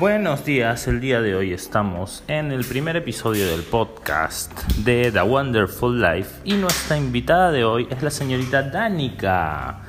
[0.00, 5.22] Buenos días, el día de hoy estamos en el primer episodio del podcast de The
[5.22, 9.82] Wonderful Life y nuestra invitada de hoy es la señorita Danica.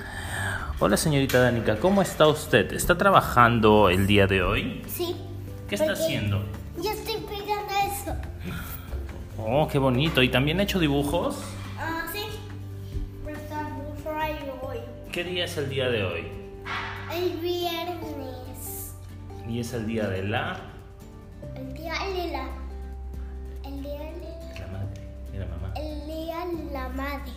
[0.78, 2.72] Hola señorita Danica, ¿cómo está usted?
[2.74, 4.84] ¿Está trabajando el día de hoy?
[4.88, 5.16] Sí.
[5.68, 6.44] ¿Qué está haciendo?
[6.78, 8.16] Yo estoy pegando eso.
[9.40, 10.22] Oh, qué bonito.
[10.22, 11.42] ¿Y también ha hecho dibujos?
[11.80, 12.20] Ah, sí.
[15.12, 16.45] ¿Qué día es el día de hoy?
[19.56, 20.58] Y es el día de la...
[21.56, 22.50] El día de la.
[23.64, 24.60] El día de.
[24.60, 25.02] La madre,
[25.32, 25.74] de la mamá.
[25.78, 27.32] El día de la madre.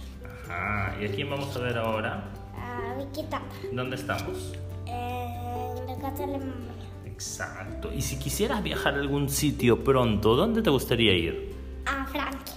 [0.48, 2.24] Ajá, ¿y a quién vamos a ver ahora?
[2.56, 3.40] Ah, mi tata.
[3.72, 4.52] ¿Dónde estamos?
[4.86, 6.74] En la casa de la mamá.
[7.06, 7.92] Exacto.
[7.94, 11.54] Y si quisieras viajar a algún sitio pronto, ¿dónde te gustaría ir?
[11.86, 12.56] A Francia.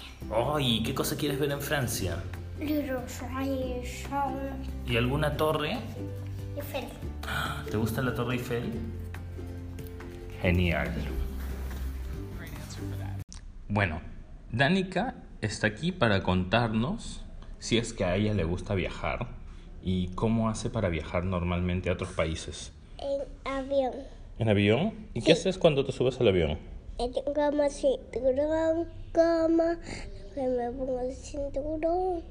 [0.55, 2.18] Ay, ¿qué cosa quieres ver en Francia?
[4.88, 5.78] ¿Y alguna torre?
[6.55, 6.86] Eiffel.
[7.70, 9.01] ¿Te gusta la Torre Eiffel?
[10.42, 10.92] Genial.
[13.68, 14.02] Bueno,
[14.52, 17.24] Danica está aquí para contarnos
[17.60, 19.28] si es que a ella le gusta viajar
[19.84, 22.74] y cómo hace para viajar normalmente a otros países.
[22.98, 23.94] En avión.
[24.40, 24.94] ¿En avión?
[25.14, 26.58] ¿Y qué haces cuando te subes al avión?
[26.98, 29.64] Como cinturón, como
[30.34, 32.24] que me pongo el cinturón,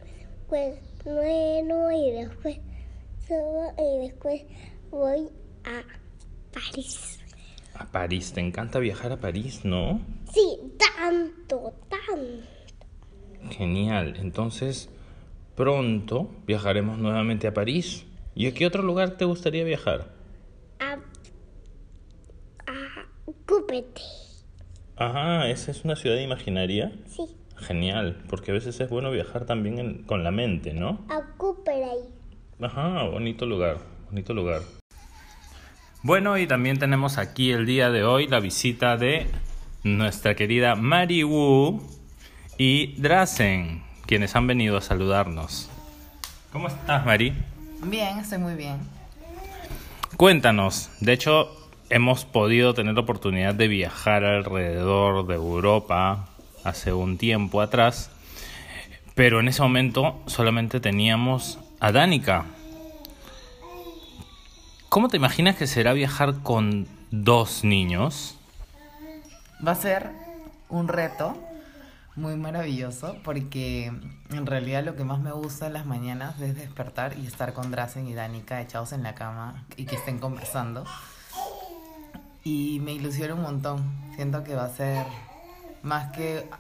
[0.49, 2.59] pues bueno y después
[3.27, 4.43] subo y después
[4.91, 5.29] voy
[5.65, 5.83] a
[6.53, 7.20] París.
[7.75, 10.01] A París, te encanta viajar a París, ¿no?
[10.33, 12.47] Sí, tanto, tanto.
[13.57, 14.91] Genial, entonces
[15.57, 18.05] pronto viajaremos nuevamente a París.
[18.35, 20.09] ¿Y a qué otro lugar te gustaría viajar?
[20.79, 20.93] A,
[22.67, 23.07] a
[23.47, 24.01] Cúpete.
[24.97, 26.93] Ajá, esa es una ciudad imaginaria.
[27.07, 31.05] Sí, Genial, porque a veces es bueno viajar también en- con la mente, ¿no?
[31.09, 31.85] a Cúpete.
[32.61, 33.79] Ajá, bonito lugar,
[34.11, 34.63] bonito lugar.
[36.03, 39.27] Bueno, y también tenemos aquí el día de hoy la visita de
[39.83, 41.83] nuestra querida Mari Wu
[42.57, 45.69] y Drazen, quienes han venido a saludarnos.
[46.55, 47.35] ¿Cómo estás, Mari?
[47.85, 48.79] Bien, estoy muy bien.
[50.17, 51.55] Cuéntanos, de hecho
[51.91, 56.31] hemos podido tener la oportunidad de viajar alrededor de Europa
[56.65, 58.11] hace un tiempo atrás,
[59.15, 62.47] pero en ese momento solamente teníamos a Danica.
[64.91, 68.37] ¿Cómo te imaginas que será viajar con dos niños?
[69.65, 70.11] Va a ser
[70.69, 71.39] un reto
[72.17, 73.93] muy maravilloso porque
[74.31, 77.71] en realidad lo que más me gusta en las mañanas es despertar y estar con
[77.71, 80.85] Drazen y Danica echados en la cama y que estén conversando.
[82.43, 83.93] Y me ilusiona un montón.
[84.17, 85.07] Siento que va a ser
[85.85, 86.51] más que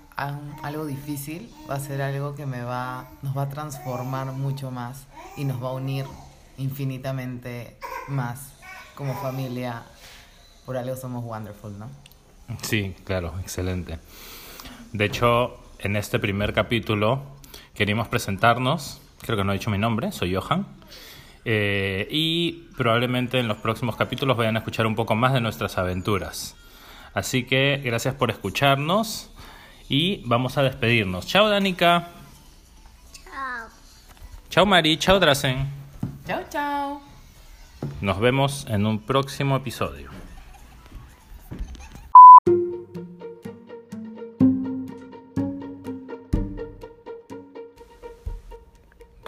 [0.62, 5.08] algo difícil, va a ser algo que me va, nos va a transformar mucho más
[5.36, 6.06] y nos va a unir
[6.58, 7.76] infinitamente
[8.08, 8.52] más
[8.94, 9.82] como familia.
[10.66, 11.88] Por algo somos wonderful, ¿no?
[12.62, 13.98] Sí, claro, excelente.
[14.92, 17.22] De hecho, en este primer capítulo
[17.74, 20.66] queríamos presentarnos, creo que no he dicho mi nombre, soy Johan,
[21.44, 25.78] eh, y probablemente en los próximos capítulos vayan a escuchar un poco más de nuestras
[25.78, 26.56] aventuras.
[27.14, 29.30] Así que gracias por escucharnos
[29.88, 31.26] y vamos a despedirnos.
[31.26, 32.08] Chao Danica,
[33.24, 33.68] Chao.
[34.50, 35.68] chao Mari, chao Drazen.
[36.26, 37.09] Chao, chao.
[38.00, 40.10] Nos vemos en un próximo episodio.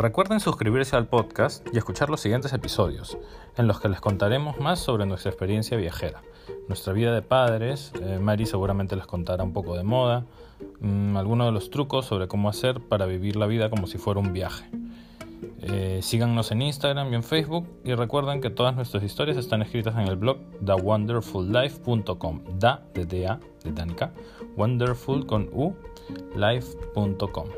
[0.03, 3.19] Recuerden suscribirse al podcast y escuchar los siguientes episodios,
[3.57, 6.23] en los que les contaremos más sobre nuestra experiencia viajera,
[6.67, 10.25] nuestra vida de padres, eh, seguramente les contará un poco de moda,
[10.81, 14.19] mm, algunos de los trucos sobre cómo hacer para vivir la vida como si fuera
[14.19, 14.69] un viaje.
[15.61, 19.95] Eh, síganos en Instagram y en Facebook y recuerden que todas nuestras historias están escritas
[19.95, 24.13] en el blog thewonderfullife.com da de da de Danica
[24.57, 25.75] wonderful con u
[26.37, 27.49] life.com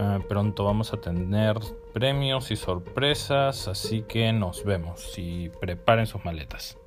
[0.00, 1.58] Eh, pronto vamos a tener
[1.92, 6.78] premios y sorpresas así que nos vemos y preparen sus maletas